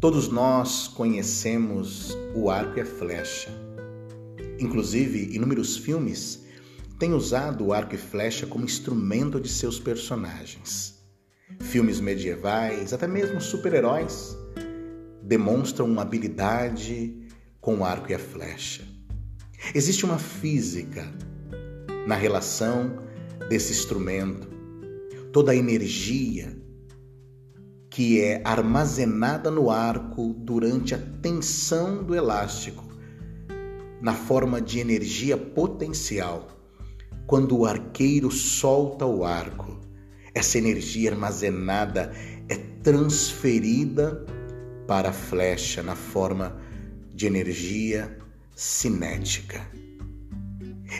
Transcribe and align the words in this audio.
Todos 0.00 0.28
nós 0.28 0.88
conhecemos 0.88 2.16
o 2.34 2.48
arco 2.48 2.78
e 2.78 2.80
a 2.80 2.86
flecha. 2.86 3.50
Inclusive, 4.58 5.36
inúmeros 5.36 5.76
filmes 5.76 6.42
têm 6.98 7.12
usado 7.12 7.66
o 7.66 7.72
arco 7.74 7.94
e 7.94 7.98
flecha 7.98 8.46
como 8.46 8.64
instrumento 8.64 9.38
de 9.38 9.50
seus 9.50 9.78
personagens. 9.78 10.98
Filmes 11.60 12.00
medievais, 12.00 12.94
até 12.94 13.06
mesmo 13.06 13.42
super-heróis, 13.42 14.34
demonstram 15.22 15.84
uma 15.84 16.00
habilidade 16.00 17.14
com 17.60 17.80
o 17.80 17.84
arco 17.84 18.10
e 18.10 18.14
a 18.14 18.18
flecha. 18.18 18.88
Existe 19.74 20.06
uma 20.06 20.18
física 20.18 21.06
na 22.06 22.14
relação 22.14 23.02
desse 23.50 23.70
instrumento, 23.70 24.48
toda 25.30 25.52
a 25.52 25.56
energia 25.56 26.58
que 28.00 28.18
é 28.18 28.40
armazenada 28.46 29.50
no 29.50 29.68
arco 29.68 30.32
durante 30.38 30.94
a 30.94 30.98
tensão 31.20 32.02
do 32.02 32.14
elástico, 32.14 32.82
na 34.00 34.14
forma 34.14 34.58
de 34.58 34.78
energia 34.78 35.36
potencial. 35.36 36.48
Quando 37.26 37.58
o 37.58 37.66
arqueiro 37.66 38.30
solta 38.30 39.04
o 39.04 39.22
arco, 39.22 39.78
essa 40.34 40.56
energia 40.56 41.10
armazenada 41.10 42.10
é 42.48 42.56
transferida 42.82 44.24
para 44.86 45.10
a 45.10 45.12
flecha 45.12 45.82
na 45.82 45.94
forma 45.94 46.56
de 47.14 47.26
energia 47.26 48.16
cinética. 48.56 49.60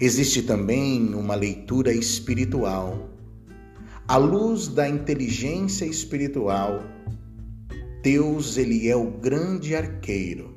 Existe 0.00 0.42
também 0.42 1.14
uma 1.14 1.36
leitura 1.36 1.92
espiritual. 1.92 3.08
À 4.08 4.16
luz 4.16 4.68
da 4.68 4.88
inteligência 4.88 5.84
espiritual, 5.84 6.82
Deus 8.02 8.56
ele 8.56 8.88
é 8.88 8.96
o 8.96 9.10
grande 9.10 9.76
arqueiro 9.76 10.56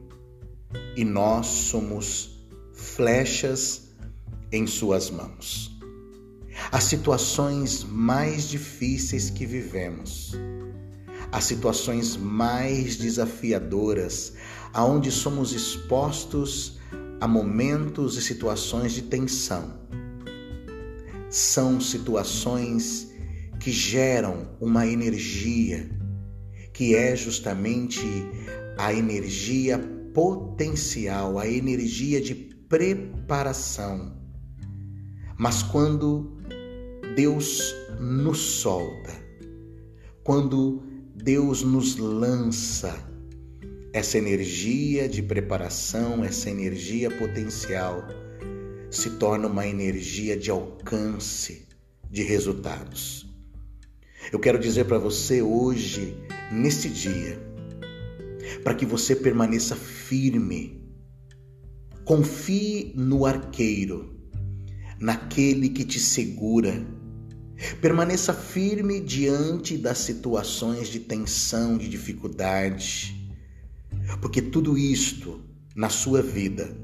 e 0.95 1.03
nós 1.03 1.48
somos 1.48 2.45
flechas 2.73 3.90
em 4.53 4.66
suas 4.66 5.09
mãos. 5.09 5.78
As 6.72 6.86
situações 6.86 7.84
mais 7.84 8.48
difíceis 8.48 9.30
que 9.30 9.45
vivemos, 9.45 10.31
as 11.30 11.44
situações 11.44 12.16
mais 12.16 12.95
desafiadoras, 12.95 14.31
aonde 14.72 15.12
somos 15.12 15.52
expostos 15.52 16.80
a 17.20 17.28
momentos 17.28 18.16
e 18.16 18.22
situações 18.22 18.94
de 18.94 19.02
tensão. 19.02 19.73
São 21.30 21.81
situações 21.81 23.11
que 23.62 23.72
geram 23.72 24.58
uma 24.59 24.88
energia 24.88 25.88
que 26.73 26.95
é 26.95 27.16
justamente 27.16 28.02
a 28.76 28.92
energia 28.92 29.78
potencial, 30.16 31.38
a 31.38 31.48
energia 31.48 32.20
de 32.20 32.34
preparação. 32.34 34.18
Mas 35.38 35.62
quando 35.62 36.38
Deus 37.16 37.76
nos 38.00 38.40
solta, 38.40 39.14
quando 40.23 40.81
Deus 41.16 41.62
nos 41.62 41.98
lança 41.98 42.96
essa 43.94 44.18
energia 44.18 45.08
de 45.08 45.22
preparação, 45.22 46.23
essa 46.23 46.50
energia 46.50 47.12
potencial 47.12 48.08
se 48.90 49.12
torna 49.12 49.48
uma 49.48 49.68
energia 49.68 50.36
de 50.36 50.50
alcance 50.50 51.68
de 52.09 52.23
resultados. 52.23 53.31
Eu 54.32 54.40
quero 54.40 54.58
dizer 54.60 54.86
para 54.86 54.98
você 54.98 55.42
hoje, 55.42 56.18
neste 56.52 56.90
dia, 56.90 57.40
para 58.64 58.74
que 58.74 58.86
você 58.86 59.16
permaneça 59.16 59.75
firme, 59.75 60.81
confie 62.06 62.94
no 62.96 63.25
arqueiro, 63.25 64.20
naquele 65.00 65.70
que 65.70 65.84
te 65.84 66.00
segura. 66.00 66.86
Permaneça 67.80 68.34
firme 68.34 69.00
diante 69.00 69.78
das 69.78 70.00
situações 70.00 70.88
de 70.88 71.00
tensão, 71.00 71.78
de 71.78 71.88
dificuldade 71.88 73.22
porque 74.20 74.41
tudo 74.41 74.78
isto 74.78 75.41
na 75.75 75.90
sua 75.90 76.22
vida 76.22 76.75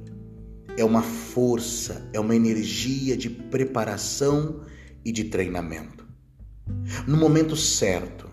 é 0.78 0.84
uma 0.84 1.02
força, 1.02 2.10
é 2.14 2.20
uma 2.20 2.36
energia 2.36 3.18
de 3.18 3.30
preparação 3.30 4.64
e 5.04 5.12
de 5.12 5.26
treinamento. 5.26 6.07
No 7.08 7.18
momento 7.18 7.56
certo, 7.56 8.30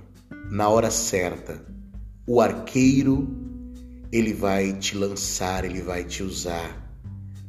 na 0.50 0.68
hora 0.68 0.90
certa, 0.90 1.64
o 2.26 2.40
arqueiro 2.40 3.28
ele 4.10 4.32
vai 4.32 4.72
te 4.74 4.96
lançar, 4.96 5.64
ele 5.64 5.82
vai 5.82 6.04
te 6.04 6.22
usar 6.22 6.84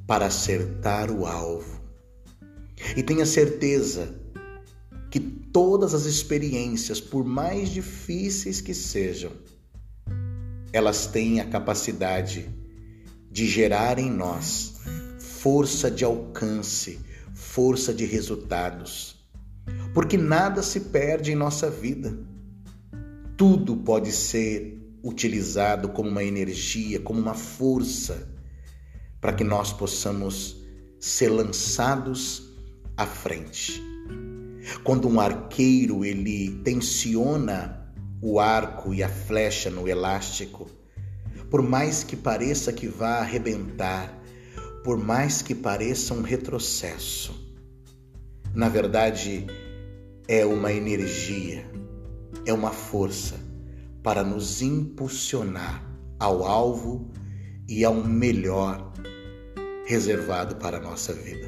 para 0.08 0.26
acertar 0.26 1.12
o 1.12 1.26
alvo. 1.26 1.82
E 2.96 3.04
tenha 3.04 3.26
certeza 3.26 4.14
que 5.10 5.20
todas 5.20 5.94
as 5.94 6.06
experiências, 6.06 7.00
por 7.00 7.24
mais 7.24 7.70
difíceis 7.70 8.62
que 8.62 8.74
sejam, 8.74 9.32
elas 10.74 11.08
têm 11.08 11.40
a 11.40 11.46
capacidade 11.46 12.50
de 13.32 13.48
gerar 13.48 13.98
em 13.98 14.10
nós 14.10 14.74
força 15.20 15.90
de 15.90 16.04
alcance, 16.04 17.00
força 17.34 17.94
de 17.94 18.06
resultados. 18.06 19.15
Porque 19.96 20.18
nada 20.18 20.62
se 20.62 20.82
perde 20.82 21.32
em 21.32 21.36
nossa 21.36 21.70
vida. 21.70 22.20
Tudo 23.38 23.78
pode 23.78 24.12
ser 24.12 24.78
utilizado 25.02 25.88
como 25.88 26.10
uma 26.10 26.22
energia, 26.22 27.00
como 27.00 27.18
uma 27.18 27.34
força, 27.34 28.28
para 29.22 29.32
que 29.32 29.46
nós 29.46 29.72
possamos 29.72 30.62
ser 31.00 31.30
lançados 31.30 32.44
à 32.98 33.06
frente. 33.06 33.82
Quando 34.84 35.08
um 35.08 35.18
arqueiro 35.18 36.04
ele 36.04 36.60
tensiona 36.66 37.90
o 38.22 38.38
arco 38.38 38.94
e 38.94 39.02
a 39.02 39.08
flecha 39.08 39.70
no 39.70 39.88
elástico, 39.88 40.68
por 41.50 41.62
mais 41.62 42.04
que 42.04 42.18
pareça 42.18 42.74
que 42.74 42.88
vá 42.88 43.20
arrebentar, 43.20 44.14
por 44.84 44.98
mais 44.98 45.42
que 45.42 45.56
pareça 45.56 46.14
um 46.14 46.22
retrocesso, 46.22 47.34
na 48.54 48.68
verdade 48.68 49.48
é 50.28 50.46
uma 50.46 50.72
energia, 50.72 51.70
é 52.46 52.54
uma 52.54 52.72
força 52.72 53.36
para 54.02 54.24
nos 54.24 54.62
impulsionar 54.62 55.84
ao 56.20 56.44
alvo 56.46 57.12
e 57.68 57.86
ao 57.86 57.94
melhor 57.94 58.92
reservado 59.86 60.56
para 60.56 60.78
a 60.78 60.82
nossa 60.82 61.14
vida. 61.14 61.48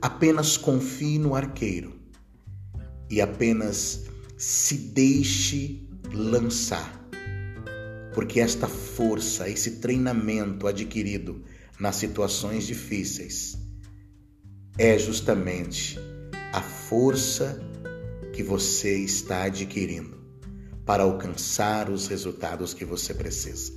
Apenas 0.00 0.56
confie 0.56 1.18
no 1.18 1.34
arqueiro 1.34 1.98
e 3.10 3.20
apenas 3.20 4.04
se 4.36 4.76
deixe 4.76 5.88
lançar, 6.12 7.08
porque 8.14 8.38
esta 8.38 8.68
força, 8.68 9.48
esse 9.48 9.78
treinamento 9.78 10.66
adquirido 10.68 11.42
nas 11.80 11.96
situações 11.96 12.66
difíceis 12.66 13.58
é 14.78 14.98
justamente 14.98 15.98
a 16.54 16.62
força 16.62 17.60
que 18.32 18.40
você 18.40 18.96
está 18.96 19.42
adquirindo 19.42 20.16
para 20.86 21.02
alcançar 21.02 21.90
os 21.90 22.06
resultados 22.06 22.72
que 22.72 22.84
você 22.84 23.12
precisa. 23.12 23.72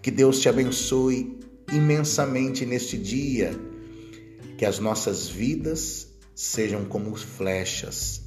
Que 0.00 0.08
Deus 0.08 0.38
te 0.38 0.48
abençoe 0.48 1.40
imensamente 1.72 2.64
neste 2.64 2.96
dia, 2.96 3.50
que 4.56 4.64
as 4.64 4.78
nossas 4.78 5.26
vidas 5.26 6.06
sejam 6.36 6.84
como 6.84 7.16
flechas 7.16 8.22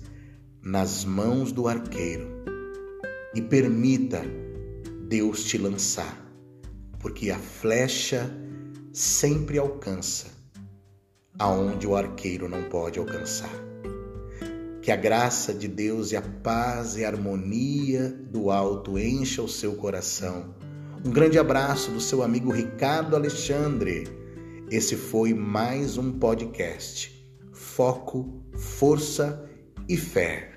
nas 0.61 1.05
mãos 1.05 1.53
do 1.53 1.69
arqueiro 1.69 2.27
e 3.33 3.41
permita 3.41 4.21
Deus 5.07 5.45
te 5.45 5.57
lançar, 5.57 6.29
porque 6.99 7.31
a 7.31 7.39
flecha 7.39 8.29
sempre 8.91 9.57
alcança 9.57 10.34
aonde 11.37 11.87
o 11.87 11.95
arqueiro 11.95 12.47
não 12.47 12.63
pode 12.63 12.99
alcançar. 12.99 13.53
Que 14.81 14.91
a 14.91 14.95
graça 14.95 15.53
de 15.53 15.67
Deus 15.67 16.11
e 16.11 16.15
a 16.15 16.21
paz 16.21 16.95
e 16.95 17.03
a 17.03 17.09
harmonia 17.09 18.09
do 18.31 18.51
alto 18.51 18.99
encha 18.99 19.41
o 19.41 19.49
seu 19.49 19.75
coração. 19.75 20.53
Um 21.03 21.11
grande 21.11 21.37
abraço 21.37 21.91
do 21.91 21.99
seu 21.99 22.23
amigo 22.23 22.51
Ricardo 22.51 23.15
Alexandre. 23.15 24.07
Esse 24.69 24.95
foi 24.95 25.33
mais 25.33 25.97
um 25.97 26.11
podcast. 26.11 27.11
Foco, 27.51 28.43
força 28.53 29.49
e 29.87 29.97
fé. 29.97 30.54